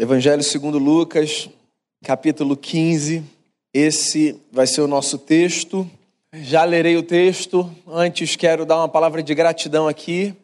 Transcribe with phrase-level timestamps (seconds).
[0.00, 1.50] Evangelho segundo Lucas,
[2.02, 3.22] capítulo 15.
[3.74, 5.86] Esse vai ser o nosso texto.
[6.32, 7.70] Já lerei o texto.
[7.86, 10.34] Antes quero dar uma palavra de gratidão aqui.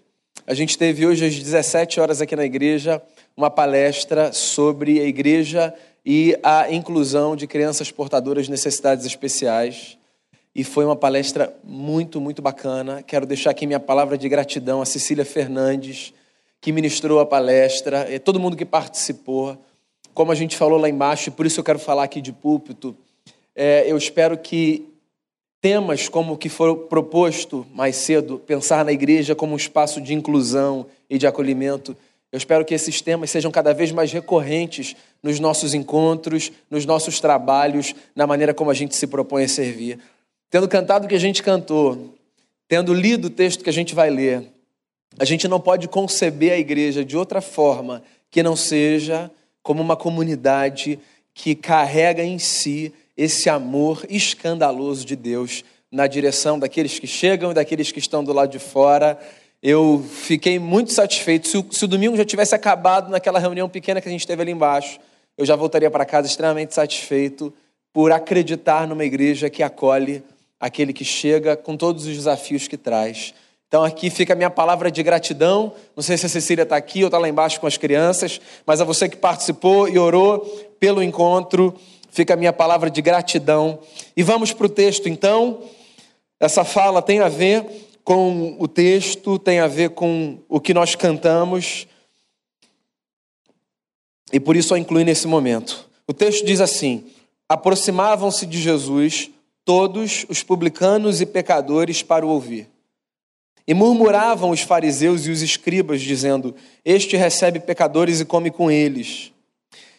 [0.47, 3.01] A gente teve hoje às 17 horas aqui na igreja
[3.35, 5.73] uma palestra sobre a igreja
[6.05, 9.97] e a inclusão de crianças portadoras de necessidades especiais.
[10.55, 13.03] E foi uma palestra muito, muito bacana.
[13.03, 16.13] Quero deixar aqui minha palavra de gratidão a Cecília Fernandes,
[16.61, 19.57] que ministrou a palestra, e todo mundo que participou.
[20.15, 22.97] Como a gente falou lá embaixo, e por isso eu quero falar aqui de púlpito,
[23.55, 24.89] é, eu espero que
[25.61, 30.15] temas como o que foi proposto mais cedo, pensar na igreja como um espaço de
[30.15, 31.97] inclusão e de acolhimento,
[32.33, 37.21] eu espero que esses temas sejam cada vez mais recorrentes nos nossos encontros, nos nossos
[37.21, 39.99] trabalhos, na maneira como a gente se propõe a servir.
[40.51, 42.15] Tendo cantado o que a gente cantou,
[42.69, 44.43] tendo lido o texto que a gente vai ler,
[45.19, 49.31] a gente não pode conceber a igreja de outra forma que não seja
[49.63, 50.99] como uma comunidade
[51.35, 57.55] que carrega em si esse amor escandaloso de Deus na direção daqueles que chegam e
[57.55, 59.19] daqueles que estão do lado de fora.
[59.63, 61.49] Eu fiquei muito satisfeito.
[61.49, 64.43] Se o, se o domingo já tivesse acabado naquela reunião pequena que a gente teve
[64.43, 65.01] ali embaixo,
[65.37, 67.53] eu já voltaria para casa extremamente satisfeito
[67.93, 70.23] por acreditar numa igreja que acolhe
[70.61, 73.33] aquele que chega com todos os desafios que traz.
[73.69, 75.73] Então aqui fica a minha palavra de gratidão.
[75.95, 78.81] Não sei se a Cecília está aqui ou está lá embaixo com as crianças, mas
[78.81, 80.41] a você que participou e orou
[80.79, 81.75] pelo encontro,
[82.11, 83.81] fica a minha palavra de gratidão.
[84.17, 85.63] E vamos para o texto então.
[86.39, 87.65] Essa fala tem a ver
[88.05, 91.89] com o texto, tem a ver com o que nós cantamos.
[94.33, 95.89] E por isso a incluí nesse momento.
[96.07, 97.05] O texto diz assim:
[97.49, 99.31] Aproximavam-se de Jesus
[99.65, 102.76] todos os publicanos e pecadores para o ouvir.
[103.67, 109.33] E murmuravam os fariseus e os escribas, dizendo: Este recebe pecadores e come com eles.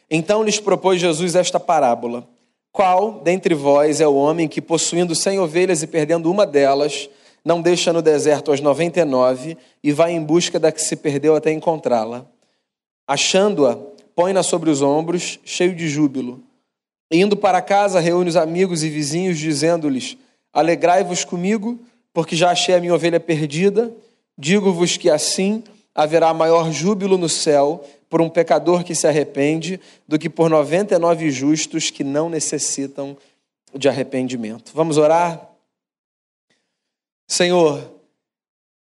[0.09, 2.27] Então lhes propôs Jesus esta parábola:
[2.71, 7.09] Qual dentre vós é o homem que, possuindo cem ovelhas e perdendo uma delas,
[7.43, 10.95] não deixa no deserto as noventa e nove e vai em busca da que se
[10.95, 12.25] perdeu até encontrá-la?
[13.05, 13.77] Achando-a,
[14.15, 16.42] põe-na sobre os ombros, cheio de júbilo.
[17.11, 20.17] Indo para casa, reúne os amigos e vizinhos, dizendo-lhes:
[20.53, 21.80] Alegrai-vos comigo
[22.17, 23.95] porque já achei a minha ovelha perdida.
[24.36, 25.64] Digo-vos que assim
[25.94, 31.30] haverá maior júbilo no céu por um pecador que se arrepende do que por 99
[31.30, 33.16] justos que não necessitam
[33.72, 34.72] de arrependimento.
[34.73, 35.48] Vamos orar?
[37.28, 37.88] Senhor,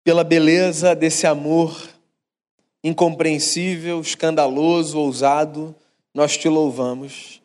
[0.05, 1.77] pela beleza desse amor
[2.81, 5.75] incompreensível, escandaloso, ousado,
[6.13, 7.41] nós te louvamos.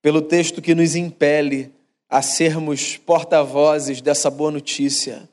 [0.00, 1.72] Pelo texto que nos impele
[2.08, 5.28] a sermos porta-vozes dessa boa notícia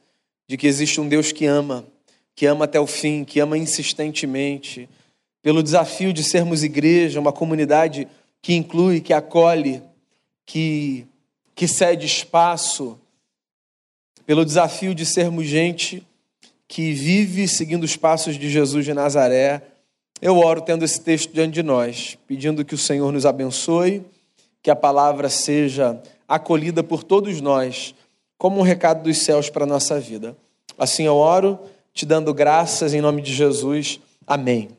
[0.47, 1.85] de que existe um Deus que ama,
[2.35, 4.89] que ama até o fim, que ama insistentemente,
[5.41, 8.07] pelo desafio de sermos igreja, uma comunidade
[8.41, 9.81] que inclui, que acolhe,
[10.45, 11.05] que,
[11.55, 12.99] que cede espaço,
[14.25, 16.05] pelo desafio de sermos gente
[16.67, 19.61] que vive seguindo os passos de Jesus de Nazaré.
[20.21, 24.03] Eu oro tendo esse texto diante de nós, pedindo que o Senhor nos abençoe,
[24.61, 27.93] que a palavra seja acolhida por todos nós,
[28.37, 30.35] como um recado dos céus para a nossa vida.
[30.77, 31.59] Assim eu oro,
[31.93, 33.99] te dando graças em nome de Jesus.
[34.27, 34.69] Amém.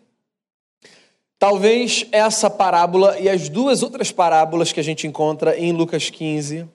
[1.38, 6.66] Talvez essa parábola e as duas outras parábolas que a gente encontra em Lucas 15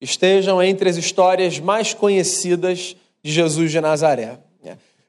[0.00, 4.38] estejam entre as histórias mais conhecidas de Jesus de Nazaré.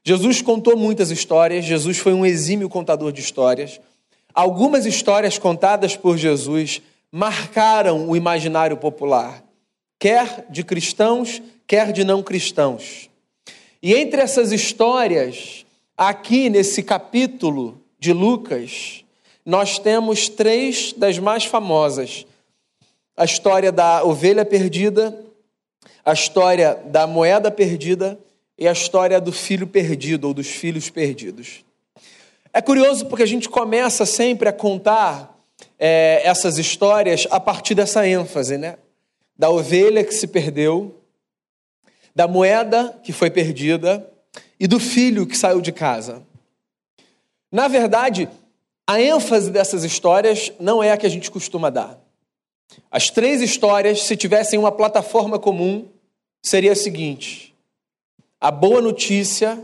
[0.06, 3.80] Jesus contou muitas histórias, Jesus foi um exímio contador de histórias.
[4.32, 6.80] Algumas histórias contadas por Jesus
[7.16, 9.42] marcaram o imaginário popular,
[9.98, 13.08] quer de cristãos, quer de não cristãos.
[13.82, 15.64] E entre essas histórias,
[15.96, 19.02] aqui nesse capítulo de Lucas,
[19.46, 22.26] nós temos três das mais famosas:
[23.16, 25.18] a história da ovelha perdida,
[26.04, 28.18] a história da moeda perdida
[28.58, 31.64] e a história do filho perdido ou dos filhos perdidos.
[32.52, 35.34] É curioso porque a gente começa sempre a contar
[35.78, 38.76] é, essas histórias a partir dessa ênfase, né?
[39.36, 41.00] Da ovelha que se perdeu,
[42.14, 44.10] da moeda que foi perdida
[44.58, 46.22] e do filho que saiu de casa.
[47.52, 48.28] Na verdade,
[48.86, 51.98] a ênfase dessas histórias não é a que a gente costuma dar.
[52.90, 55.86] As três histórias, se tivessem uma plataforma comum,
[56.42, 57.54] seria a seguinte:
[58.40, 59.62] a boa notícia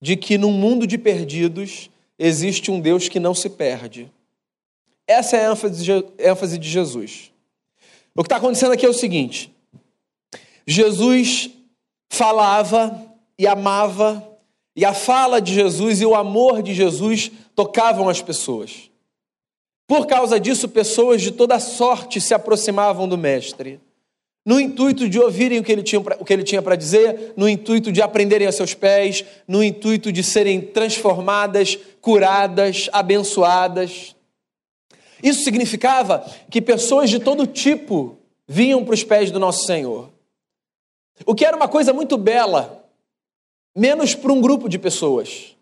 [0.00, 4.10] de que num mundo de perdidos existe um Deus que não se perde.
[5.12, 5.52] Essa é a
[6.30, 7.30] ênfase de Jesus.
[8.14, 9.54] O que está acontecendo aqui é o seguinte:
[10.66, 11.50] Jesus
[12.10, 13.00] falava
[13.38, 14.26] e amava,
[14.74, 18.90] e a fala de Jesus e o amor de Jesus tocavam as pessoas.
[19.86, 23.78] Por causa disso, pessoas de toda sorte se aproximavam do Mestre,
[24.44, 28.52] no intuito de ouvirem o que ele tinha, para dizer, no intuito de aprenderem a
[28.52, 34.16] seus pés, no intuito de serem transformadas, curadas, abençoadas.
[35.22, 38.16] Isso significava que pessoas de todo tipo
[38.46, 40.10] vinham para os pés do nosso Senhor.
[41.24, 42.84] O que era uma coisa muito bela,
[43.76, 45.56] menos para um grupo de pessoas.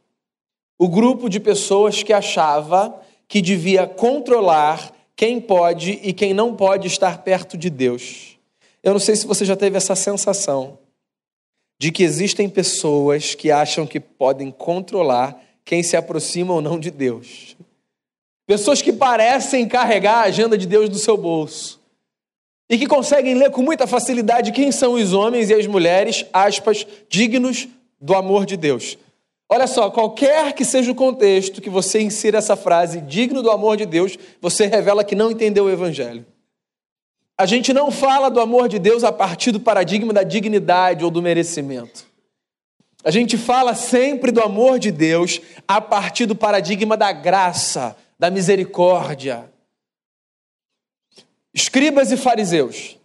[0.78, 6.86] O grupo de pessoas que achava que devia controlar quem pode e quem não pode
[6.86, 8.38] estar perto de Deus.
[8.82, 10.78] Eu não sei se você já teve essa sensação
[11.78, 16.90] de que existem pessoas que acham que podem controlar quem se aproxima ou não de
[16.90, 17.56] Deus.
[18.50, 21.80] Pessoas que parecem carregar a agenda de Deus do seu bolso.
[22.68, 26.84] E que conseguem ler com muita facilidade quem são os homens e as mulheres, aspas,
[27.08, 27.68] dignos
[28.00, 28.98] do amor de Deus.
[29.48, 33.76] Olha só, qualquer que seja o contexto que você insira essa frase, digno do amor
[33.76, 36.26] de Deus, você revela que não entendeu o Evangelho.
[37.38, 41.10] A gente não fala do amor de Deus a partir do paradigma da dignidade ou
[41.12, 42.04] do merecimento.
[43.04, 48.30] A gente fala sempre do amor de Deus a partir do paradigma da graça, da
[48.30, 49.50] misericórdia.
[51.54, 52.98] Escribas e fariseus.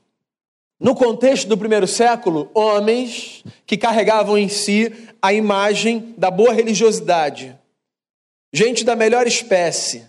[0.78, 4.92] No contexto do primeiro século, homens que carregavam em si
[5.22, 7.58] a imagem da boa religiosidade,
[8.52, 10.06] gente da melhor espécie,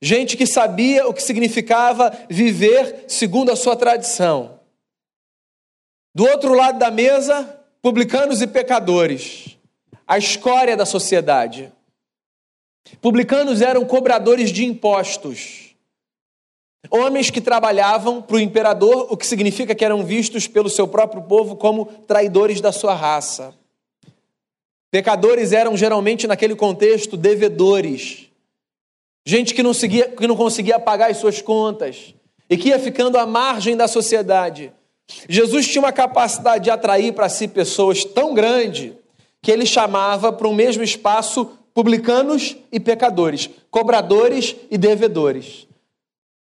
[0.00, 4.60] gente que sabia o que significava viver segundo a sua tradição.
[6.14, 9.58] Do outro lado da mesa, publicanos e pecadores,
[10.06, 11.70] a escória da sociedade.
[13.00, 15.74] Publicanos eram cobradores de impostos.
[16.90, 21.22] Homens que trabalhavam para o imperador, o que significa que eram vistos pelo seu próprio
[21.22, 23.54] povo como traidores da sua raça.
[24.90, 28.26] Pecadores eram geralmente, naquele contexto, devedores.
[29.24, 32.14] Gente que não, seguia, que não conseguia pagar as suas contas
[32.48, 34.72] e que ia ficando à margem da sociedade.
[35.28, 38.96] Jesus tinha uma capacidade de atrair para si pessoas tão grande
[39.42, 45.68] que ele chamava para o mesmo espaço publicanos e pecadores, cobradores e devedores.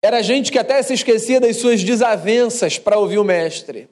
[0.01, 3.89] Era gente que até se esquecia das suas desavenças para ouvir o mestre.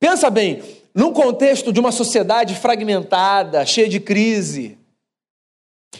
[0.00, 0.62] Pensa bem,
[0.94, 4.78] num contexto de uma sociedade fragmentada, cheia de crise,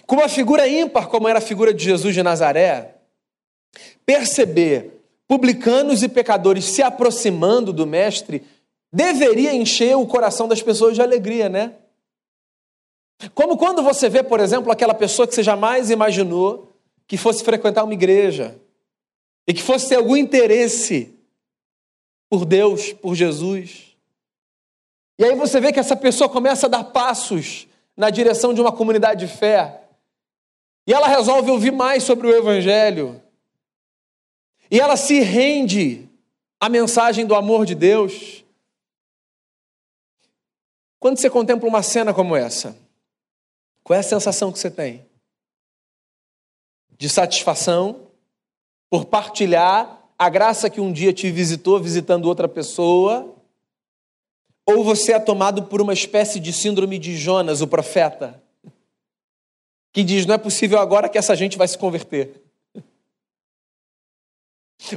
[0.06, 2.94] com uma figura ímpar como era a figura de Jesus de Nazaré,
[4.06, 8.42] perceber publicanos e pecadores se aproximando do mestre
[8.90, 11.74] deveria encher o coração das pessoas de alegria, né?
[13.34, 16.72] Como quando você vê, por exemplo, aquela pessoa que você jamais imaginou
[17.06, 18.60] que fosse frequentar uma igreja
[19.46, 21.14] e que fosse ter algum interesse
[22.28, 23.96] por Deus, por Jesus.
[25.18, 27.66] E aí você vê que essa pessoa começa a dar passos
[27.96, 29.82] na direção de uma comunidade de fé.
[30.86, 33.20] E ela resolve ouvir mais sobre o Evangelho.
[34.70, 36.08] E ela se rende
[36.60, 38.44] à mensagem do amor de Deus.
[40.98, 42.76] Quando você contempla uma cena como essa,
[43.86, 45.06] qual é a sensação que você tem?
[46.98, 48.08] De satisfação
[48.90, 53.32] por partilhar a graça que um dia te visitou visitando outra pessoa?
[54.66, 58.42] Ou você é tomado por uma espécie de síndrome de Jonas, o profeta,
[59.92, 62.42] que diz: não é possível agora que essa gente vai se converter?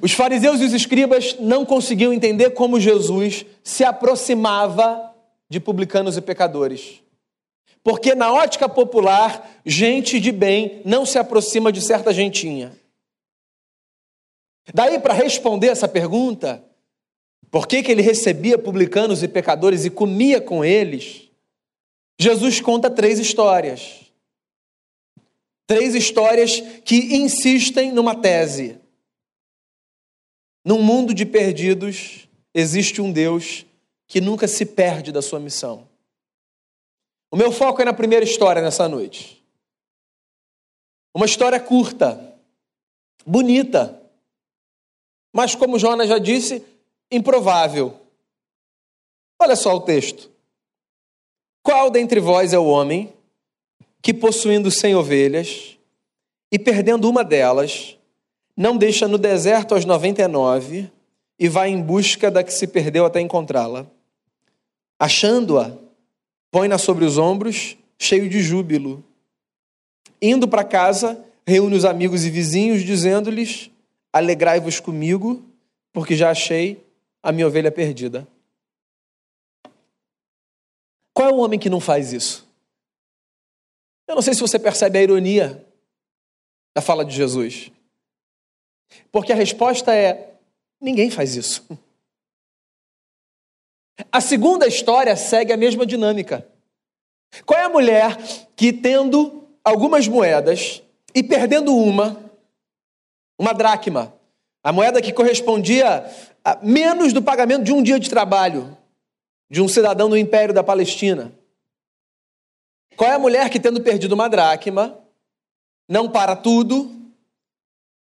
[0.01, 5.13] Os fariseus e os escribas não conseguiam entender como Jesus se aproximava
[5.47, 7.03] de publicanos e pecadores.
[7.83, 12.77] Porque na ótica popular, gente de bem não se aproxima de certa gentinha.
[14.73, 16.63] Daí, para responder essa pergunta,
[17.49, 21.29] por que, que ele recebia publicanos e pecadores e comia com eles?
[22.19, 24.01] Jesus conta três histórias.
[25.65, 28.77] Três histórias que insistem numa tese.
[30.63, 33.65] Num mundo de perdidos, existe um Deus
[34.07, 35.88] que nunca se perde da sua missão.
[37.31, 39.43] O meu foco é na primeira história nessa noite.
[41.13, 42.35] Uma história curta,
[43.25, 44.01] bonita,
[45.33, 46.63] mas como Jonas já disse,
[47.11, 47.99] improvável.
[49.39, 50.29] Olha só o texto.
[51.63, 53.13] Qual dentre vós é o homem
[54.01, 55.77] que, possuindo cem ovelhas
[56.51, 57.97] e perdendo uma delas,
[58.55, 60.91] não deixa no deserto as noventa e nove
[61.37, 63.85] e vai em busca da que se perdeu até encontrá-la?
[64.99, 65.77] Achando-a,
[66.51, 69.03] põe-na sobre os ombros, cheio de júbilo.
[70.21, 73.71] Indo para casa, reúne os amigos e vizinhos, dizendo-lhes:
[74.11, 75.45] Alegrai-vos comigo,
[75.93, 76.83] porque já achei
[77.21, 78.27] a minha ovelha perdida.
[81.13, 82.47] Qual é o homem que não faz isso?
[84.07, 85.65] Eu não sei se você percebe a ironia.
[86.75, 87.71] da fala de Jesus?
[89.11, 90.33] Porque a resposta é:
[90.81, 91.67] ninguém faz isso.
[94.11, 96.47] A segunda história segue a mesma dinâmica.
[97.45, 98.17] Qual é a mulher
[98.55, 100.81] que, tendo algumas moedas
[101.13, 102.17] e perdendo uma,
[103.37, 104.13] uma dracma,
[104.63, 106.05] a moeda que correspondia
[106.43, 108.77] a menos do pagamento de um dia de trabalho
[109.49, 111.31] de um cidadão do Império da Palestina.
[112.95, 114.97] Qual é a mulher que, tendo perdido uma dracma,
[115.87, 116.91] não para tudo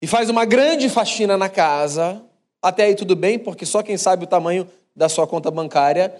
[0.02, 2.24] e faz uma grande faxina na casa?
[2.62, 6.20] Até aí tudo bem, porque só quem sabe o tamanho da sua conta bancária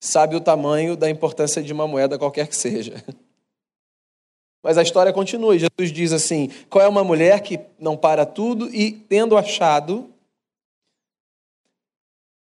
[0.00, 3.04] sabe o tamanho da importância de uma moeda qualquer que seja.
[4.64, 8.24] Mas a história continua e Jesus diz assim: qual é uma mulher que não para
[8.24, 10.10] tudo e, tendo achado,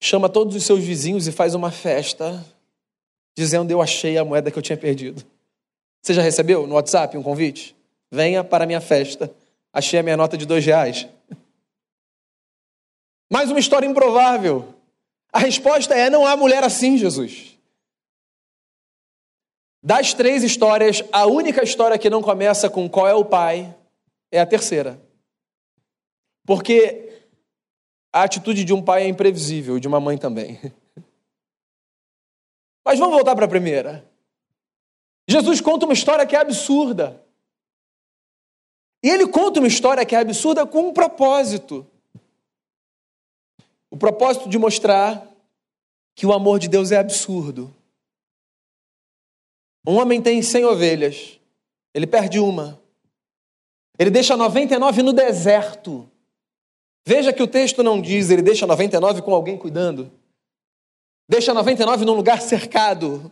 [0.00, 2.42] chama todos os seus vizinhos e faz uma festa,
[3.36, 5.22] dizendo: Eu achei a moeda que eu tinha perdido.
[6.00, 7.74] Você já recebeu no WhatsApp um convite?
[8.10, 9.34] Venha para a minha festa.
[9.72, 11.08] Achei a minha nota de dois reais.
[13.30, 14.74] Mais uma história improvável.
[15.34, 17.58] A resposta é: não há mulher assim, Jesus.
[19.82, 23.76] Das três histórias, a única história que não começa com qual é o pai
[24.30, 25.02] é a terceira.
[26.46, 27.26] Porque
[28.12, 30.60] a atitude de um pai é imprevisível, de uma mãe também.
[32.86, 34.08] Mas vamos voltar para a primeira.
[35.28, 37.20] Jesus conta uma história que é absurda.
[39.02, 41.84] E ele conta uma história que é absurda com um propósito.
[43.94, 45.24] O propósito de mostrar
[46.16, 47.72] que o amor de Deus é absurdo.
[49.86, 51.38] Um homem tem 100 ovelhas,
[51.94, 52.76] ele perde uma.
[53.96, 56.10] Ele deixa 99 no deserto.
[57.06, 60.10] Veja que o texto não diz, ele deixa 99 com alguém cuidando.
[61.30, 63.30] Deixa 99 num lugar cercado.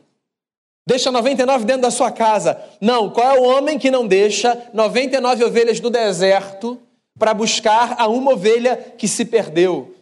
[0.86, 2.62] Deixa 99 dentro da sua casa.
[2.80, 6.80] Não, qual é o homem que não deixa 99 ovelhas no deserto
[7.18, 9.92] para buscar a uma ovelha que se perdeu?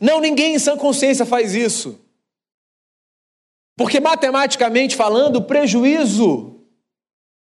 [0.00, 2.00] Não, ninguém em sã consciência faz isso.
[3.76, 6.60] Porque matematicamente falando, o prejuízo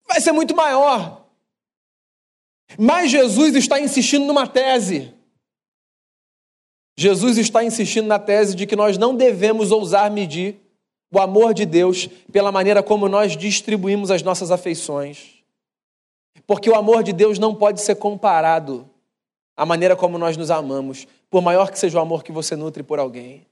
[0.07, 1.27] vai ser muito maior.
[2.79, 5.13] Mas Jesus está insistindo numa tese.
[6.97, 10.61] Jesus está insistindo na tese de que nós não devemos ousar medir
[11.13, 15.43] o amor de Deus pela maneira como nós distribuímos as nossas afeições.
[16.47, 18.89] Porque o amor de Deus não pode ser comparado
[19.57, 22.85] à maneira como nós nos amamos, por maior que seja o amor que você nutre
[22.85, 23.45] por alguém.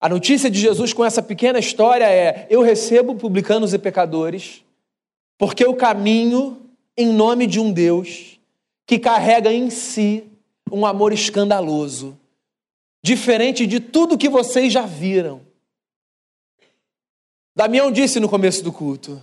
[0.00, 4.64] A notícia de Jesus com essa pequena história é: eu recebo publicanos e pecadores,
[5.36, 8.38] porque eu caminho em nome de um Deus
[8.86, 10.24] que carrega em si
[10.70, 12.16] um amor escandaloso,
[13.02, 15.40] diferente de tudo que vocês já viram.
[17.56, 19.20] Damião disse no começo do culto: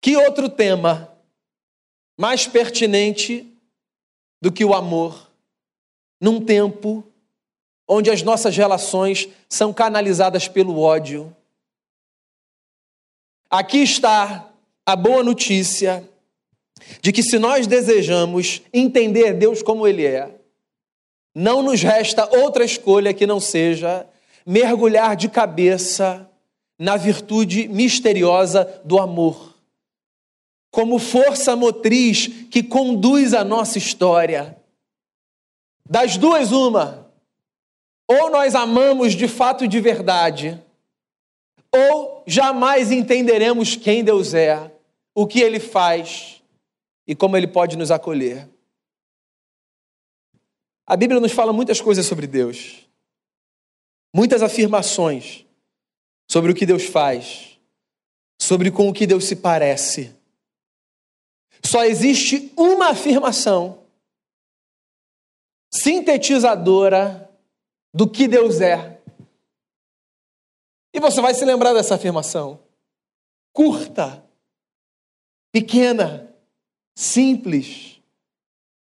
[0.00, 1.14] que outro tema
[2.18, 3.46] mais pertinente
[4.40, 5.30] do que o amor
[6.22, 7.04] num tempo
[7.88, 11.34] onde as nossas relações são canalizadas pelo ódio.
[13.50, 14.48] Aqui está
[14.86, 16.08] a boa notícia
[17.00, 20.30] de que se nós desejamos entender Deus como Ele é,
[21.34, 24.06] não nos resta outra escolha que não seja
[24.46, 26.30] mergulhar de cabeça
[26.78, 29.56] na virtude misteriosa do amor,
[30.70, 34.61] como força motriz que conduz a nossa história.
[35.88, 37.02] Das duas, uma
[38.12, 40.62] ou nós amamos de fato e de verdade,
[41.74, 44.70] ou jamais entenderemos quem Deus é,
[45.14, 46.42] o que Ele faz
[47.06, 48.48] e como Ele pode nos acolher.
[50.86, 52.86] A Bíblia nos fala muitas coisas sobre Deus,
[54.14, 55.46] muitas afirmações
[56.30, 57.58] sobre o que Deus faz,
[58.40, 60.14] sobre com o que Deus se parece.
[61.64, 63.81] Só existe uma afirmação
[65.72, 67.30] sintetizadora
[67.94, 69.00] do que Deus é.
[70.94, 72.60] E você vai se lembrar dessa afirmação.
[73.52, 74.22] Curta,
[75.50, 76.34] pequena,
[76.94, 78.00] simples.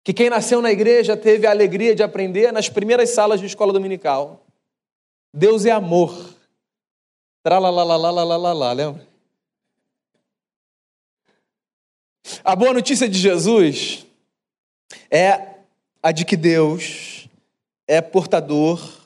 [0.02, 3.72] Que quem nasceu na igreja teve a alegria de aprender nas primeiras salas de escola
[3.72, 4.44] dominical.
[5.32, 6.34] Deus é amor.
[7.42, 9.06] Tralalalalalalala, lembra?
[12.44, 14.06] A boa notícia de Jesus
[15.10, 15.49] é
[16.02, 17.28] a de que Deus
[17.86, 19.00] é portador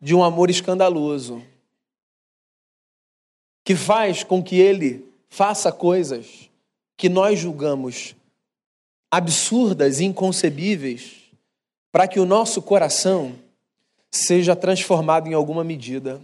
[0.00, 1.44] de um amor escandaloso,
[3.64, 6.48] que faz com que ele faça coisas
[6.96, 8.16] que nós julgamos
[9.10, 11.30] absurdas e inconcebíveis,
[11.90, 13.38] para que o nosso coração
[14.10, 16.20] seja transformado em alguma medida.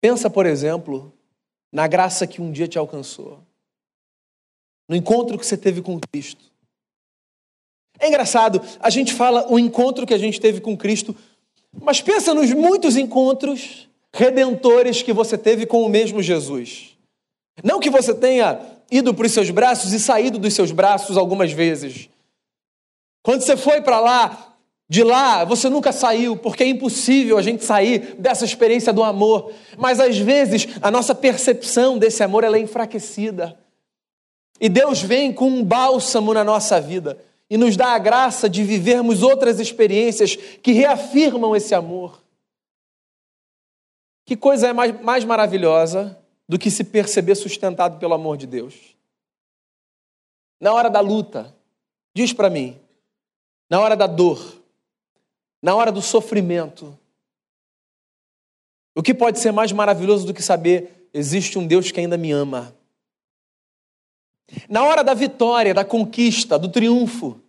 [0.00, 1.12] Pensa, por exemplo,
[1.72, 3.40] na graça que um dia te alcançou,
[4.88, 6.49] no encontro que você teve com Cristo.
[8.00, 11.14] É engraçado, a gente fala o encontro que a gente teve com Cristo,
[11.82, 16.96] mas pensa nos muitos encontros redentores que você teve com o mesmo Jesus.
[17.62, 18.58] Não que você tenha
[18.90, 22.08] ido para os seus braços e saído dos seus braços algumas vezes.
[23.22, 24.56] Quando você foi para lá,
[24.88, 29.52] de lá, você nunca saiu, porque é impossível a gente sair dessa experiência do amor.
[29.76, 33.56] Mas às vezes a nossa percepção desse amor é enfraquecida.
[34.58, 37.18] E Deus vem com um bálsamo na nossa vida
[37.50, 42.22] e nos dá a graça de vivermos outras experiências que reafirmam esse amor.
[44.24, 46.16] Que coisa é mais, mais maravilhosa
[46.48, 48.96] do que se perceber sustentado pelo amor de Deus?
[50.60, 51.52] Na hora da luta,
[52.14, 52.78] diz para mim,
[53.68, 54.62] na hora da dor,
[55.60, 56.96] na hora do sofrimento,
[58.94, 62.30] o que pode ser mais maravilhoso do que saber existe um Deus que ainda me
[62.30, 62.76] ama?
[64.68, 67.40] Na hora da vitória, da conquista, do triunfo,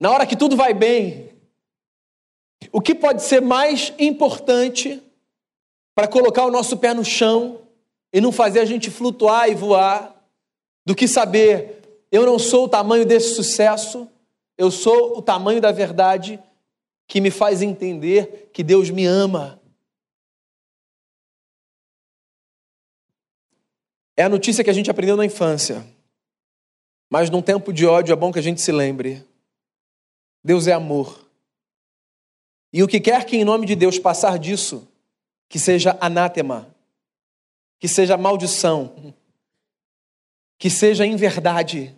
[0.00, 1.30] na hora que tudo vai bem,
[2.70, 5.02] o que pode ser mais importante
[5.94, 7.60] para colocar o nosso pé no chão
[8.12, 10.14] e não fazer a gente flutuar e voar
[10.84, 14.06] do que saber eu não sou o tamanho desse sucesso,
[14.58, 16.38] eu sou o tamanho da verdade
[17.08, 19.58] que me faz entender que Deus me ama.
[24.14, 25.86] É a notícia que a gente aprendeu na infância.
[27.12, 29.22] Mas num tempo de ódio é bom que a gente se lembre.
[30.42, 31.28] Deus é amor.
[32.72, 34.88] E o que quer que em nome de Deus passar disso,
[35.46, 36.74] que seja anátema,
[37.78, 39.14] que seja maldição,
[40.58, 41.94] que seja em verdade.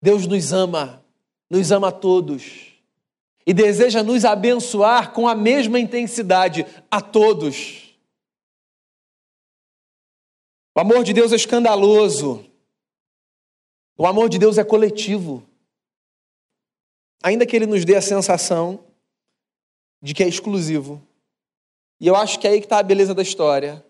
[0.00, 1.04] Deus nos ama,
[1.50, 2.74] nos ama a todos
[3.44, 7.92] e deseja nos abençoar com a mesma intensidade a todos.
[10.76, 12.48] O amor de Deus é escandaloso.
[13.96, 15.42] O amor de Deus é coletivo.
[17.22, 18.80] Ainda que ele nos dê a sensação
[20.02, 21.02] de que é exclusivo.
[21.98, 23.84] E eu acho que é aí que está a beleza da história.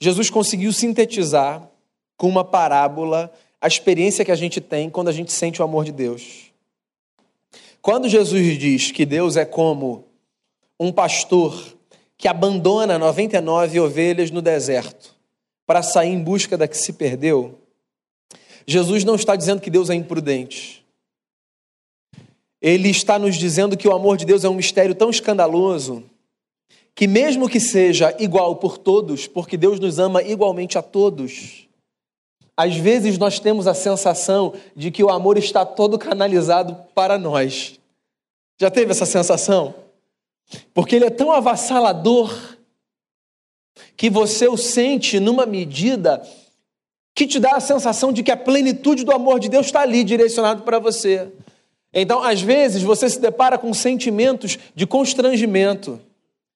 [0.00, 1.70] Jesus conseguiu sintetizar
[2.16, 5.84] com uma parábola a experiência que a gente tem quando a gente sente o amor
[5.84, 6.52] de Deus.
[7.80, 10.04] Quando Jesus diz que Deus é como
[10.78, 11.76] um pastor
[12.18, 15.16] que abandona 99 ovelhas no deserto
[15.64, 17.61] para sair em busca da que se perdeu,
[18.66, 20.84] Jesus não está dizendo que Deus é imprudente.
[22.60, 26.04] Ele está nos dizendo que o amor de Deus é um mistério tão escandaloso
[26.94, 31.66] que, mesmo que seja igual por todos, porque Deus nos ama igualmente a todos,
[32.56, 37.80] às vezes nós temos a sensação de que o amor está todo canalizado para nós.
[38.60, 39.74] Já teve essa sensação?
[40.74, 42.56] Porque ele é tão avassalador
[43.96, 46.22] que você o sente numa medida
[47.14, 50.02] que te dá a sensação de que a plenitude do amor de Deus está ali
[50.02, 51.30] direcionado para você.
[51.92, 56.00] Então, às vezes, você se depara com sentimentos de constrangimento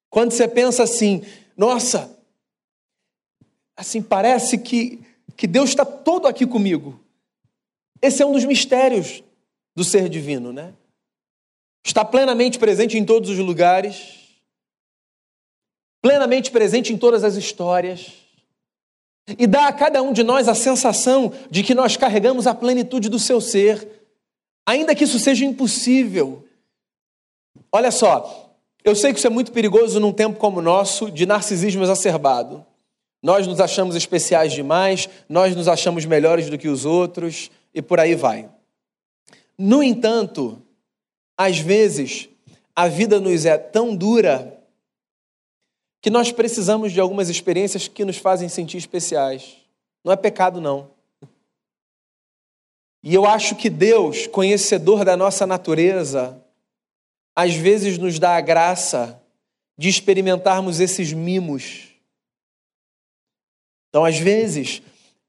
[0.08, 1.22] quando você pensa assim,
[1.56, 2.18] nossa,
[3.76, 5.00] assim, parece que,
[5.36, 6.98] que Deus está todo aqui comigo.
[8.00, 9.22] Esse é um dos mistérios
[9.74, 10.72] do ser divino, né?
[11.84, 14.40] Está plenamente presente em todos os lugares,
[16.00, 18.25] plenamente presente em todas as histórias,
[19.38, 23.08] e dá a cada um de nós a sensação de que nós carregamos a plenitude
[23.08, 23.88] do seu ser,
[24.64, 26.44] ainda que isso seja impossível.
[27.72, 28.52] Olha só,
[28.84, 32.64] eu sei que isso é muito perigoso num tempo como o nosso, de narcisismo exacerbado.
[33.20, 37.98] Nós nos achamos especiais demais, nós nos achamos melhores do que os outros e por
[37.98, 38.48] aí vai.
[39.58, 40.62] No entanto,
[41.36, 42.28] às vezes,
[42.74, 44.55] a vida nos é tão dura
[46.06, 49.56] que nós precisamos de algumas experiências que nos fazem sentir especiais.
[50.04, 50.88] Não é pecado, não.
[53.02, 56.40] E eu acho que Deus, conhecedor da nossa natureza,
[57.34, 59.20] às vezes nos dá a graça
[59.76, 61.88] de experimentarmos esses mimos.
[63.88, 64.82] Então, às vezes,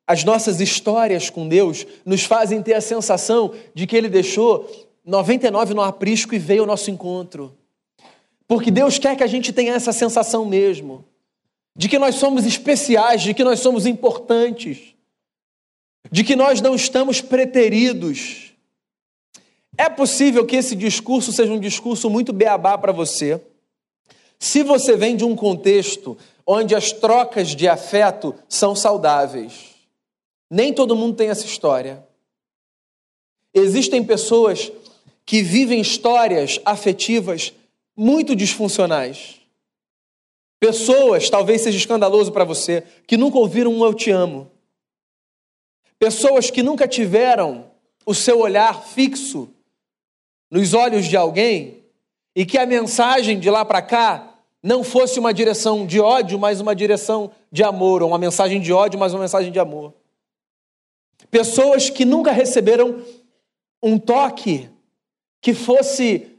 [0.05, 4.69] as nossas histórias com Deus nos fazem ter a sensação de que Ele deixou
[5.03, 7.57] 99 no aprisco e veio ao nosso encontro.
[8.47, 11.05] Porque Deus quer que a gente tenha essa sensação mesmo,
[11.75, 14.95] de que nós somos especiais, de que nós somos importantes,
[16.11, 18.47] de que nós não estamos preteridos
[19.77, 23.39] é possível que esse discurso seja um discurso muito beabá para você.
[24.39, 29.75] Se você vem de um contexto onde as trocas de afeto são saudáveis.
[30.49, 32.03] Nem todo mundo tem essa história.
[33.53, 34.71] Existem pessoas
[35.25, 37.53] que vivem histórias afetivas
[37.97, 39.41] muito disfuncionais.
[40.59, 44.49] Pessoas, talvez seja escandaloso para você, que nunca ouviram um eu te amo.
[45.97, 47.71] Pessoas que nunca tiveram
[48.05, 49.49] o seu olhar fixo
[50.49, 51.83] nos olhos de alguém
[52.35, 56.61] e que a mensagem de lá para cá não fosse uma direção de ódio, mas
[56.61, 59.93] uma direção de amor, ou uma mensagem de ódio, mas uma mensagem de amor.
[61.31, 63.03] Pessoas que nunca receberam
[63.81, 64.69] um toque
[65.41, 66.36] que fosse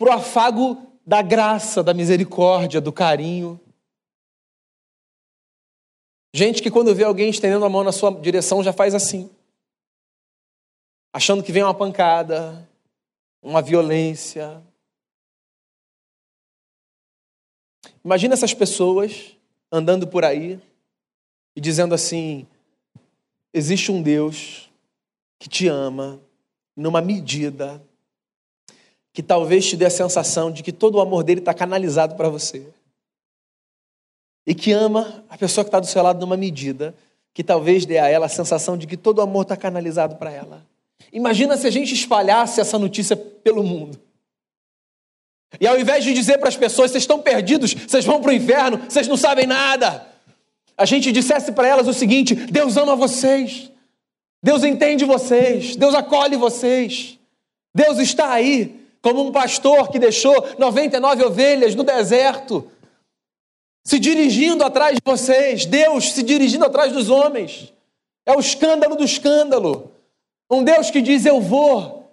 [0.00, 3.60] pro afago da graça, da misericórdia, do carinho.
[6.32, 9.30] Gente que quando vê alguém estendendo a mão na sua direção já faz assim.
[11.12, 12.66] Achando que vem uma pancada,
[13.42, 14.62] uma violência.
[18.02, 19.36] Imagina essas pessoas
[19.70, 20.58] andando por aí
[21.54, 22.46] e dizendo assim:
[23.52, 24.70] existe um Deus
[25.38, 26.18] que te ama
[26.74, 27.86] numa medida
[29.12, 32.28] que talvez te dê a sensação de que todo o amor dele está canalizado para
[32.28, 32.66] você.
[34.46, 36.94] E que ama a pessoa que está do seu lado numa medida
[37.32, 40.30] que talvez dê a ela a sensação de que todo o amor está canalizado para
[40.30, 40.66] ela.
[41.12, 43.98] Imagina se a gente espalhasse essa notícia pelo mundo.
[45.60, 48.34] E ao invés de dizer para as pessoas, vocês estão perdidos, vocês vão para o
[48.34, 50.06] inferno, vocês não sabem nada,
[50.76, 53.70] a gente dissesse para elas o seguinte: Deus ama vocês,
[54.42, 57.18] Deus entende vocês, Deus acolhe vocês,
[57.74, 62.70] Deus está aí, como um pastor que deixou 99 ovelhas no deserto,
[63.84, 67.72] se dirigindo atrás de vocês, Deus se dirigindo atrás dos homens.
[68.26, 69.90] É o escândalo do escândalo.
[70.50, 72.10] Um Deus que diz: Eu vou.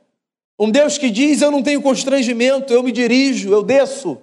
[0.58, 4.18] Um Deus que diz: Eu não tenho constrangimento, eu me dirijo, eu desço.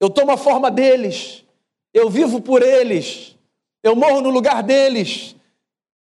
[0.00, 1.44] Eu tomo a forma deles.
[1.92, 3.36] Eu vivo por eles.
[3.82, 5.34] Eu morro no lugar deles.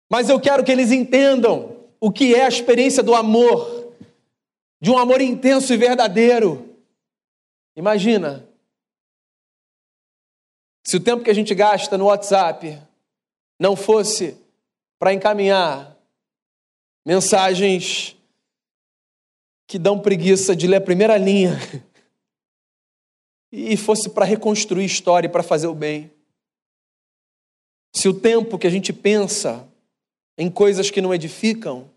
[0.09, 3.82] Mas eu quero que eles entendam o que é a experiência do amor
[4.83, 6.77] de um amor intenso e verdadeiro.
[7.73, 8.45] Imagina,
[10.85, 12.81] se o tempo que a gente gasta no WhatsApp
[13.57, 14.37] não fosse
[14.99, 15.97] para encaminhar
[17.05, 18.17] mensagens
[19.65, 21.57] que dão preguiça de ler a primeira linha
[23.53, 26.11] e fosse para reconstruir história e para fazer o bem.
[27.95, 29.65] Se o tempo que a gente pensa
[30.37, 31.89] em coisas que não edificam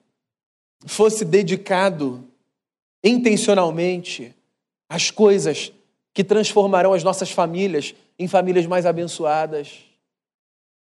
[0.86, 2.24] fosse dedicado
[3.02, 4.34] intencionalmente
[4.88, 5.72] as coisas
[6.12, 9.84] que transformarão as nossas famílias em famílias mais abençoadas,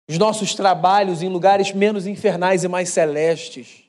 [0.08, 3.84] os nossos trabalhos em lugares menos infernais e mais celestes,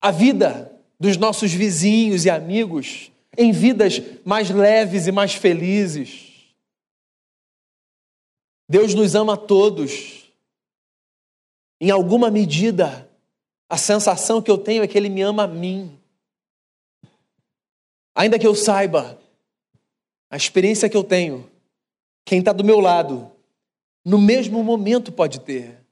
[0.00, 6.28] a vida dos nossos vizinhos e amigos em vidas mais leves e mais felizes.
[8.68, 10.24] Deus nos ama a todos.
[11.80, 13.08] Em alguma medida,
[13.68, 15.97] a sensação que eu tenho é que Ele me ama a mim.
[18.18, 19.16] Ainda que eu saiba
[20.28, 21.48] a experiência que eu tenho,
[22.24, 23.30] quem está do meu lado,
[24.04, 25.86] no mesmo momento pode ter.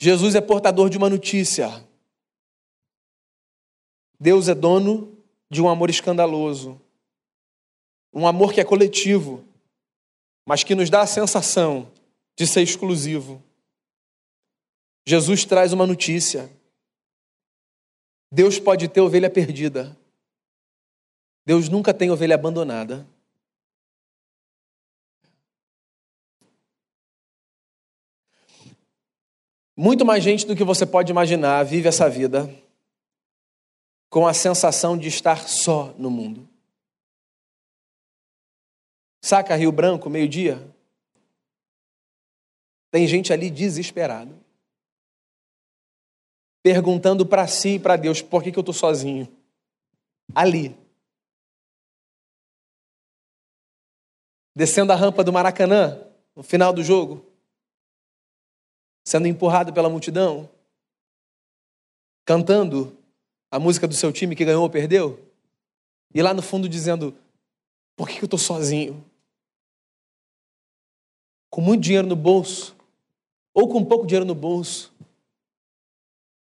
[0.00, 1.86] Jesus é portador de uma notícia.
[4.18, 6.80] Deus é dono de um amor escandaloso.
[8.10, 9.44] Um amor que é coletivo,
[10.46, 11.92] mas que nos dá a sensação
[12.38, 13.42] de ser exclusivo.
[15.06, 16.50] Jesus traz uma notícia.
[18.32, 20.00] Deus pode ter ovelha perdida.
[21.44, 23.06] Deus nunca tem ovelha abandonada.
[29.76, 32.48] Muito mais gente do que você pode imaginar vive essa vida
[34.08, 36.46] com a sensação de estar só no mundo.
[39.24, 40.62] Saca Rio Branco, meio-dia?
[42.90, 44.38] Tem gente ali desesperado,
[46.62, 49.26] perguntando para si e para Deus: por que, que eu estou sozinho?
[50.34, 50.81] Ali.
[54.54, 56.00] Descendo a rampa do Maracanã,
[56.34, 57.24] no final do jogo,
[59.04, 60.48] sendo empurrado pela multidão,
[62.24, 62.96] cantando
[63.50, 65.18] a música do seu time que ganhou ou perdeu,
[66.14, 67.16] e lá no fundo dizendo:
[67.96, 69.04] por que eu estou sozinho?
[71.50, 72.76] Com muito dinheiro no bolso,
[73.52, 74.92] ou com pouco dinheiro no bolso,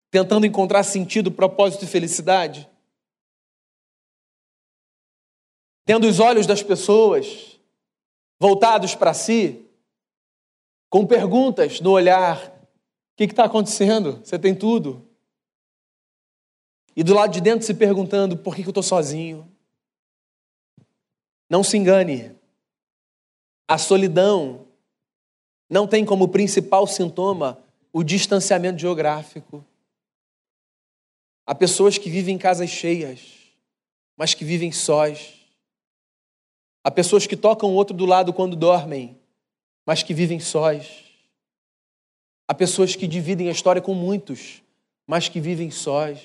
[0.09, 2.69] tentando encontrar sentido, propósito e felicidade,
[5.85, 7.54] tendo os olhos das pessoas,
[8.39, 9.65] voltados para si,
[10.89, 14.21] com perguntas no olhar: o que está acontecendo?
[14.23, 15.07] Você tem tudo.
[16.95, 19.49] E do lado de dentro se perguntando: por que, que eu estou sozinho?
[21.49, 22.35] Não se engane,
[23.67, 24.67] a solidão
[25.69, 27.59] não tem como principal sintoma
[27.91, 29.65] o distanciamento geográfico.
[31.45, 33.21] Há pessoas que vivem em casas cheias,
[34.17, 35.44] mas que vivem sós
[36.85, 39.19] Há pessoas que tocam o outro do lado quando dormem,
[39.87, 41.03] mas que vivem sós.
[42.47, 44.61] Há pessoas que dividem a história com muitos,
[45.07, 46.21] mas que vivem sós.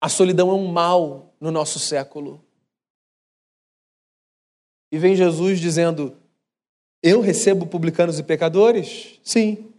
[0.00, 2.44] A solidão é um mal no nosso século.
[4.90, 6.20] E vem Jesus dizendo:
[7.00, 9.20] Eu recebo publicanos e pecadores?
[9.22, 9.72] Sim.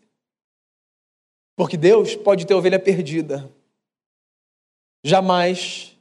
[1.54, 3.52] Porque Deus pode ter ovelha perdida.
[5.04, 5.98] Jamais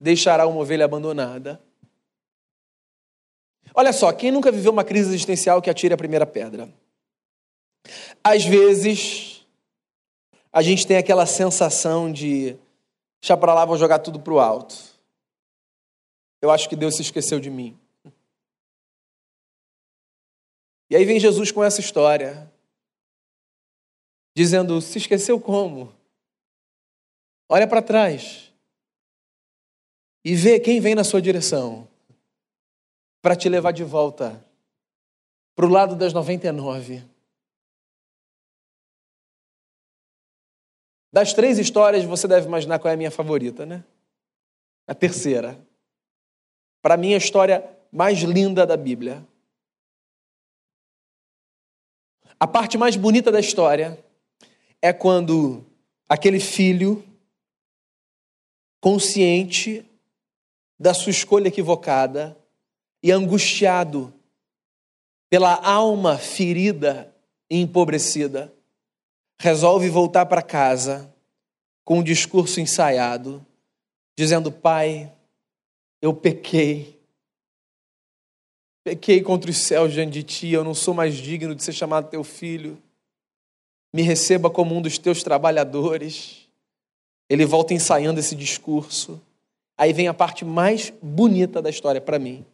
[0.00, 1.67] deixará uma ovelha abandonada.
[3.78, 6.68] Olha só, quem nunca viveu uma crise existencial que atire a primeira pedra?
[8.24, 9.46] Às vezes,
[10.52, 12.56] a gente tem aquela sensação de
[13.20, 14.74] deixar para lá, vou jogar tudo para o alto.
[16.42, 17.78] Eu acho que Deus se esqueceu de mim.
[20.90, 22.52] E aí vem Jesus com essa história,
[24.36, 25.94] dizendo: se esqueceu como?
[27.48, 28.52] Olha para trás
[30.24, 31.86] e vê quem vem na sua direção
[33.20, 34.44] para te levar de volta
[35.58, 37.02] para o lado das 99.
[41.12, 43.82] Das três histórias, você deve imaginar qual é a minha favorita, né?
[44.86, 45.58] A terceira.
[46.80, 49.26] Para mim, a história mais linda da Bíblia.
[52.38, 53.98] A parte mais bonita da história
[54.80, 55.66] é quando
[56.08, 57.04] aquele filho,
[58.80, 59.84] consciente
[60.78, 62.37] da sua escolha equivocada
[63.08, 64.12] e angustiado
[65.30, 67.10] pela alma ferida
[67.48, 68.52] e empobrecida,
[69.40, 71.10] resolve voltar para casa
[71.86, 73.44] com um discurso ensaiado,
[74.14, 75.10] dizendo: Pai,
[76.02, 77.00] eu pequei.
[78.84, 82.10] Pequei contra os céus diante de ti, eu não sou mais digno de ser chamado
[82.10, 82.76] teu filho.
[83.90, 86.46] Me receba como um dos teus trabalhadores.
[87.26, 89.18] Ele volta ensaiando esse discurso.
[89.78, 92.44] Aí vem a parte mais bonita da história para mim.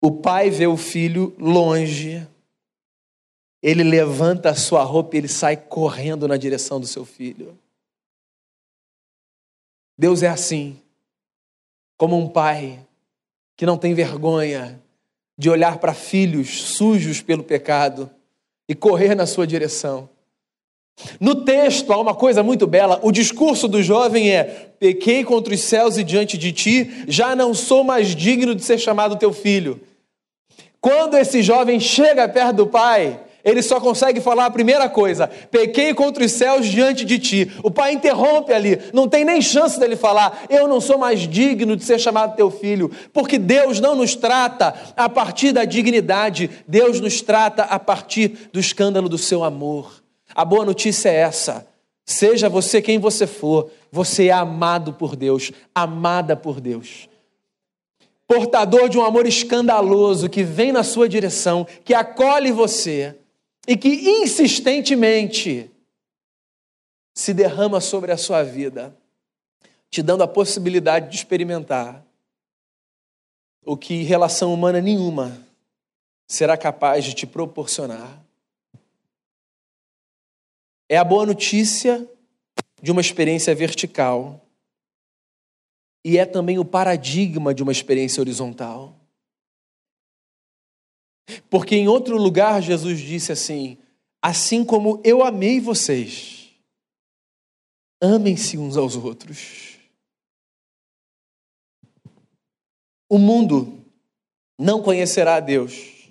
[0.00, 2.26] O pai vê o filho longe,
[3.62, 7.58] ele levanta a sua roupa e ele sai correndo na direção do seu filho.
[9.98, 10.80] Deus é assim,
[11.96, 12.86] como um pai
[13.56, 14.80] que não tem vergonha
[15.36, 18.08] de olhar para filhos sujos pelo pecado
[18.68, 20.08] e correr na sua direção.
[21.20, 22.98] No texto há uma coisa muito bela.
[23.02, 24.44] O discurso do jovem é:
[24.78, 28.78] Pequei contra os céus e diante de ti, já não sou mais digno de ser
[28.78, 29.80] chamado teu filho.
[30.80, 35.94] Quando esse jovem chega perto do pai, ele só consegue falar a primeira coisa: pequei
[35.94, 37.50] contra os céus diante de ti.
[37.62, 41.76] O pai interrompe ali, não tem nem chance dele falar: eu não sou mais digno
[41.76, 47.00] de ser chamado teu filho, porque Deus não nos trata a partir da dignidade, Deus
[47.00, 50.07] nos trata a partir do escândalo do seu amor.
[50.38, 51.66] A boa notícia é essa:
[52.06, 57.08] seja você quem você for, você é amado por Deus, amada por Deus
[58.28, 63.16] portador de um amor escandaloso que vem na sua direção, que acolhe você
[63.66, 65.70] e que insistentemente
[67.14, 68.94] se derrama sobre a sua vida,
[69.90, 72.04] te dando a possibilidade de experimentar
[73.64, 75.42] o que relação humana nenhuma
[76.26, 78.22] será capaz de te proporcionar.
[80.88, 82.08] É a boa notícia
[82.82, 84.40] de uma experiência vertical
[86.04, 88.96] e é também o paradigma de uma experiência horizontal.
[91.50, 93.76] Porque em outro lugar Jesus disse assim:
[94.22, 96.54] Assim como eu amei vocês,
[98.00, 99.76] amem-se uns aos outros.
[103.10, 103.84] O mundo
[104.58, 106.10] não conhecerá a Deus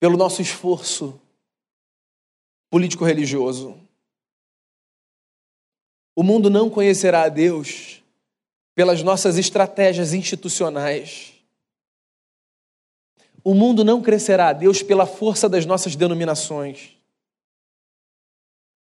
[0.00, 1.21] pelo nosso esforço
[2.72, 3.78] político-religioso.
[6.16, 8.02] O mundo não conhecerá a Deus
[8.74, 11.34] pelas nossas estratégias institucionais.
[13.44, 16.96] O mundo não crescerá a Deus pela força das nossas denominações.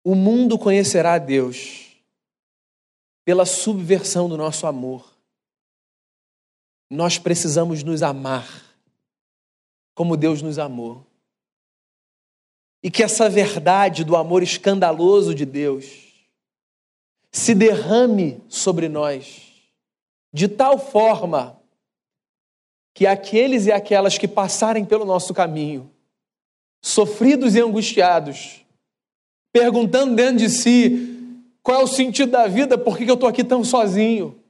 [0.03, 1.95] O mundo conhecerá a Deus
[3.23, 5.09] pela subversão do nosso amor.
[6.89, 8.45] Nós precisamos nos amar
[9.95, 11.08] como Deus nos amou.
[12.81, 16.09] E que essa verdade do amor escandaloso de Deus
[17.31, 19.49] se derrame sobre nós
[20.31, 21.59] de tal forma
[22.93, 25.91] que aqueles e aquelas que passarem pelo nosso caminho,
[26.81, 28.65] sofridos e angustiados,
[29.51, 31.17] perguntando dentro de si
[31.61, 34.41] qual é o sentido da vida, por que eu estou aqui tão sozinho,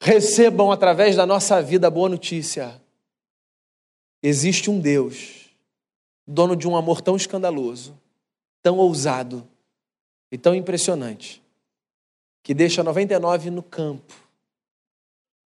[0.00, 2.80] recebam através da nossa vida a boa notícia.
[4.22, 5.41] Existe um Deus,
[6.32, 7.98] dono de um amor tão escandaloso,
[8.62, 9.46] tão ousado
[10.30, 11.42] e tão impressionante,
[12.42, 14.14] que deixa 99 no campo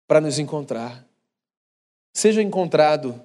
[0.08, 1.06] para nos encontrar
[2.14, 3.20] seja encontrado,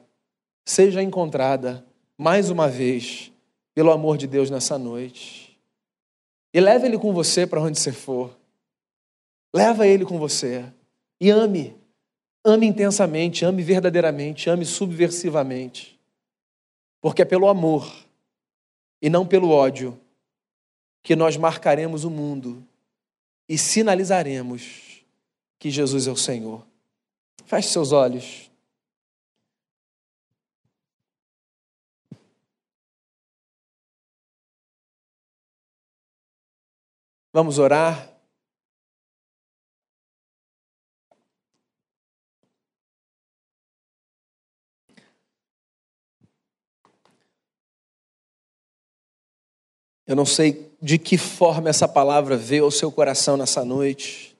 [0.64, 1.84] seja encontrada
[2.16, 3.30] mais uma vez
[3.74, 5.56] pelo amor de Deus nessa noite.
[6.52, 8.34] E leve ele com você para onde você for.
[9.54, 10.64] Leva ele com você
[11.20, 11.76] e ame.
[12.44, 15.97] Ame intensamente, ame verdadeiramente, ame subversivamente.
[17.00, 17.90] Porque é pelo amor
[19.00, 19.98] e não pelo ódio
[21.02, 22.66] que nós marcaremos o mundo
[23.48, 25.04] e sinalizaremos
[25.58, 26.66] que Jesus é o Senhor.
[27.46, 28.50] Feche seus olhos.
[37.32, 38.17] Vamos orar.
[50.08, 54.34] Eu não sei de que forma essa palavra veio ao seu coração nessa noite.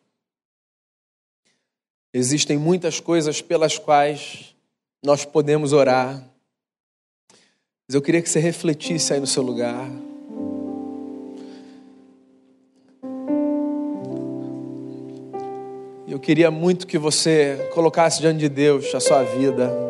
[2.10, 4.56] Existem muitas coisas pelas quais
[5.04, 6.24] nós podemos orar.
[7.86, 9.90] Mas eu queria que você refletisse aí no seu lugar.
[16.08, 19.87] Eu queria muito que você colocasse diante de Deus a sua vida.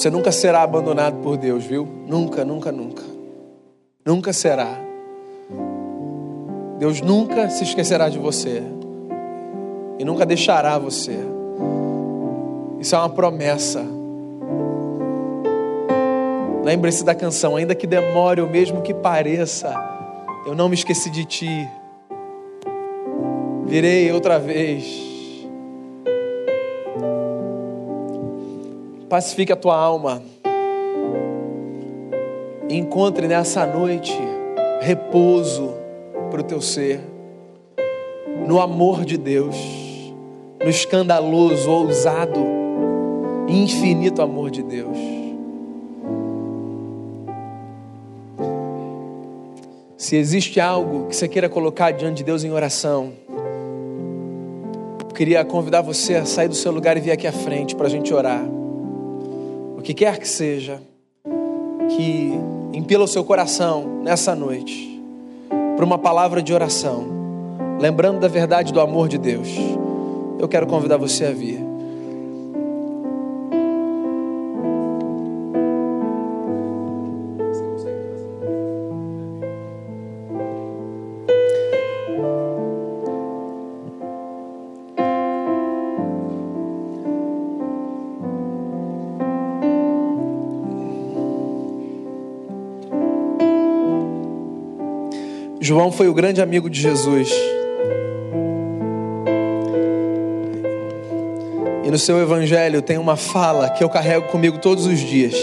[0.00, 1.86] Você nunca será abandonado por Deus, viu?
[2.06, 3.02] Nunca, nunca, nunca.
[4.02, 4.80] Nunca será.
[6.78, 8.62] Deus nunca se esquecerá de você.
[9.98, 11.18] E nunca deixará você.
[12.80, 13.84] Isso é uma promessa.
[16.64, 19.74] Lembre-se da canção, ainda que demore, o mesmo que pareça,
[20.46, 21.68] eu não me esqueci de ti.
[23.66, 25.09] Virei outra vez
[29.10, 30.22] Pacifique a tua alma.
[32.68, 34.16] Encontre nessa noite
[34.80, 35.74] repouso
[36.30, 37.00] para o teu ser,
[38.46, 39.56] no amor de Deus,
[40.62, 42.38] no escandaloso, ousado,
[43.48, 44.96] infinito amor de Deus.
[49.96, 53.12] Se existe algo que você queira colocar diante de Deus em oração,
[55.16, 57.90] queria convidar você a sair do seu lugar e vir aqui à frente para a
[57.90, 58.60] gente orar
[59.80, 60.78] o que quer que seja,
[61.88, 62.34] que
[62.74, 65.02] impila o seu coração nessa noite
[65.74, 67.06] para uma palavra de oração,
[67.80, 69.48] lembrando da verdade do amor de Deus,
[70.38, 71.69] eu quero convidar você a vir.
[95.70, 97.32] João foi o grande amigo de Jesus.
[101.84, 105.36] E no seu evangelho tem uma fala que eu carrego comigo todos os dias.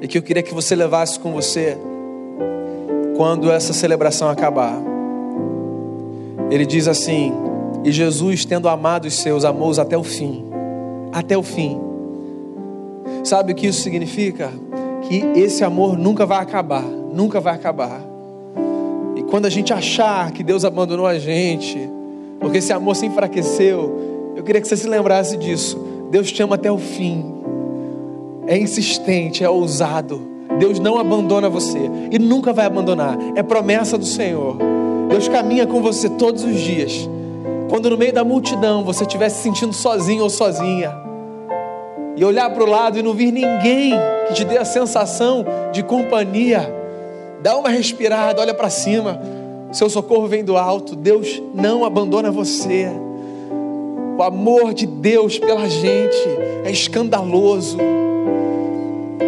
[0.00, 1.76] E que eu queria que você levasse com você
[3.14, 4.80] quando essa celebração acabar.
[6.50, 7.34] Ele diz assim:
[7.84, 10.46] E Jesus, tendo amado os seus, amou-os até o fim.
[11.12, 11.78] Até o fim.
[13.24, 14.50] Sabe o que isso significa?
[15.02, 16.82] Que esse amor nunca vai acabar.
[16.82, 18.11] Nunca vai acabar.
[19.32, 21.78] Quando a gente achar que Deus abandonou a gente,
[22.38, 25.78] porque esse amor se enfraqueceu, eu queria que você se lembrasse disso.
[26.10, 27.24] Deus te ama até o fim.
[28.46, 30.20] É insistente, é ousado.
[30.58, 31.78] Deus não abandona você
[32.10, 33.16] e nunca vai abandonar.
[33.34, 34.58] É promessa do Senhor.
[35.08, 37.08] Deus caminha com você todos os dias.
[37.70, 40.94] Quando no meio da multidão você estiver se sentindo sozinho ou sozinha,
[42.18, 43.94] e olhar para o lado e não vir ninguém
[44.28, 45.42] que te dê a sensação
[45.72, 46.81] de companhia,
[47.42, 49.20] Dá uma respirada, olha para cima.
[49.72, 50.94] Seu socorro vem do alto.
[50.94, 52.86] Deus não abandona você.
[54.16, 56.16] O amor de Deus pela gente
[56.64, 57.78] é escandaloso.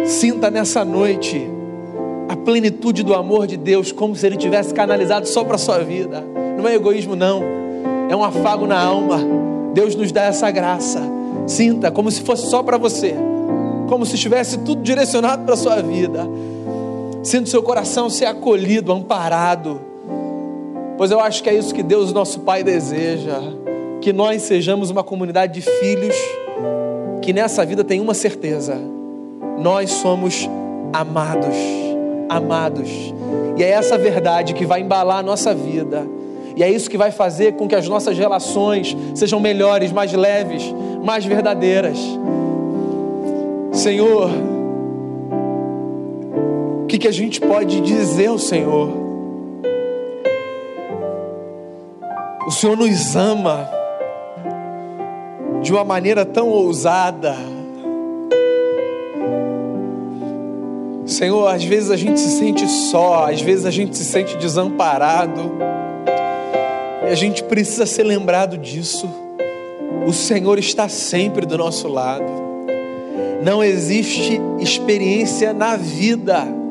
[0.05, 1.45] Sinta nessa noite
[2.29, 6.23] a plenitude do amor de Deus, como se ele tivesse canalizado só para sua vida.
[6.57, 7.43] Não é egoísmo, não.
[8.09, 9.19] É um afago na alma.
[9.73, 11.01] Deus nos dá essa graça.
[11.47, 13.13] Sinta como se fosse só para você,
[13.89, 16.25] como se estivesse tudo direcionado para sua vida.
[17.25, 19.81] Sinta o seu coração ser acolhido, amparado.
[20.95, 23.39] Pois eu acho que é isso que Deus, nosso Pai, deseja.
[23.99, 26.15] Que nós sejamos uma comunidade de filhos
[27.23, 28.77] que nessa vida tem uma certeza:
[29.57, 30.47] nós somos
[30.93, 31.55] amados.
[32.29, 32.91] Amados.
[33.57, 36.05] E é essa verdade que vai embalar a nossa vida.
[36.55, 40.63] E é isso que vai fazer com que as nossas relações sejam melhores, mais leves,
[41.03, 41.97] mais verdadeiras.
[43.71, 44.29] Senhor,
[46.95, 48.89] que, que a gente pode dizer ao Senhor?
[52.47, 53.69] O Senhor nos ama
[55.61, 57.35] de uma maneira tão ousada.
[61.05, 65.51] Senhor, às vezes a gente se sente só, às vezes a gente se sente desamparado.
[67.03, 69.09] E a gente precisa ser lembrado disso.
[70.07, 72.31] O Senhor está sempre do nosso lado.
[73.43, 76.63] Não existe experiência na vida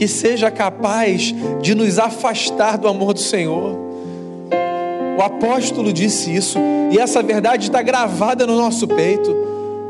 [0.00, 3.76] que seja capaz de nos afastar do amor do Senhor.
[5.18, 6.58] O apóstolo disse isso,
[6.90, 9.30] e essa verdade está gravada no nosso peito.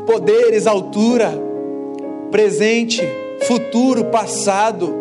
[0.05, 1.31] Poderes, altura,
[2.29, 3.01] presente,
[3.43, 4.93] futuro, passado,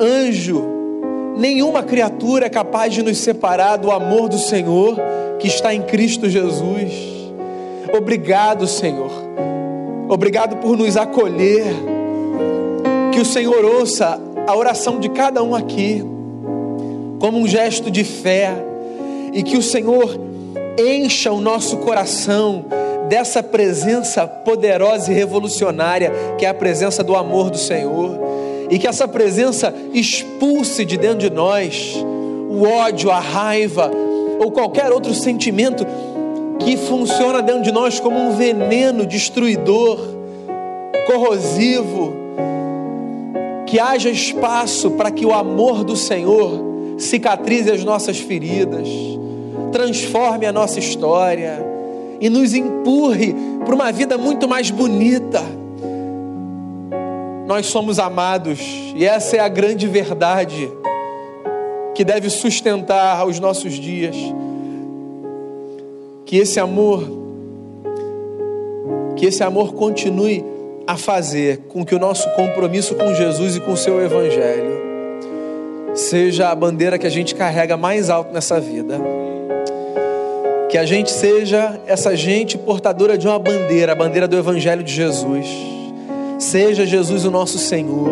[0.00, 0.64] anjo,
[1.36, 4.96] nenhuma criatura é capaz de nos separar do amor do Senhor
[5.38, 6.94] que está em Cristo Jesus.
[7.94, 9.12] Obrigado, Senhor.
[10.08, 11.91] Obrigado por nos acolher.
[13.12, 16.02] Que o Senhor ouça a oração de cada um aqui,
[17.20, 18.52] como um gesto de fé,
[19.32, 20.18] e que o Senhor
[20.78, 22.64] encha o nosso coração
[23.08, 28.18] dessa presença poderosa e revolucionária, que é a presença do amor do Senhor,
[28.70, 31.94] e que essa presença expulse de dentro de nós
[32.48, 33.90] o ódio, a raiva
[34.38, 35.86] ou qualquer outro sentimento
[36.58, 39.98] que funciona dentro de nós como um veneno destruidor,
[41.06, 42.21] corrosivo,
[43.72, 46.60] que haja espaço para que o amor do Senhor
[46.98, 48.86] cicatrize as nossas feridas,
[49.72, 51.58] transforme a nossa história
[52.20, 55.40] e nos empurre para uma vida muito mais bonita.
[57.46, 58.60] Nós somos amados
[58.94, 60.70] e essa é a grande verdade
[61.94, 64.16] que deve sustentar os nossos dias.
[66.26, 67.04] Que esse amor,
[69.16, 70.51] que esse amor continue
[70.86, 74.80] a fazer com que o nosso compromisso com Jesus e com o seu Evangelho
[75.94, 78.98] seja a bandeira que a gente carrega mais alto nessa vida.
[80.68, 84.92] Que a gente seja essa gente portadora de uma bandeira, a bandeira do Evangelho de
[84.92, 85.46] Jesus.
[86.38, 88.10] Seja Jesus o nosso Senhor,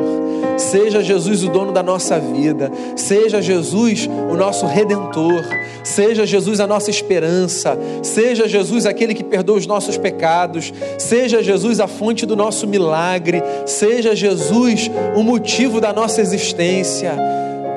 [0.57, 5.45] seja Jesus o dono da nossa vida, seja Jesus o nosso redentor,
[5.82, 11.80] seja Jesus a nossa esperança, seja Jesus aquele que perdoa os nossos pecados, seja Jesus
[11.80, 17.14] a fonte do nosso milagre, seja Jesus o motivo da nossa existência.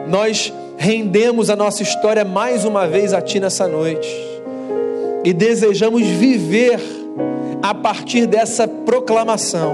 [0.08, 4.10] Nós rendemos a nossa história mais uma vez a Ti nessa noite.
[5.24, 6.80] E desejamos viver
[7.62, 9.74] a partir dessa proclamação.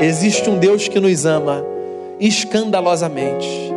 [0.00, 1.75] Existe um Deus que nos ama
[2.20, 3.74] escandalosamente.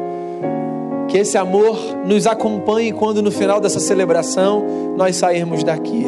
[1.07, 4.63] Que esse amor nos acompanhe quando no final dessa celebração
[4.95, 6.05] nós sairmos daqui.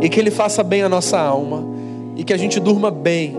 [0.00, 1.64] E que Ele faça bem a nossa alma.
[2.16, 3.36] E que a gente durma bem.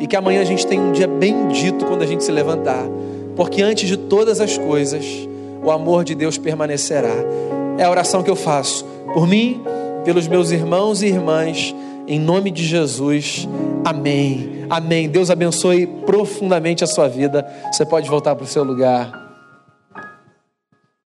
[0.00, 2.84] E que amanhã a gente tenha um dia bendito quando a gente se levantar.
[3.36, 5.04] Porque antes de todas as coisas,
[5.62, 7.14] o amor de Deus permanecerá.
[7.76, 8.84] É a oração que eu faço
[9.14, 9.60] por mim,
[10.04, 11.74] pelos meus irmãos e irmãs
[12.10, 13.46] em nome de Jesus,
[13.84, 14.57] amém.
[14.70, 15.08] Amém.
[15.08, 17.46] Deus abençoe profundamente a sua vida.
[17.72, 19.27] Você pode voltar para o seu lugar.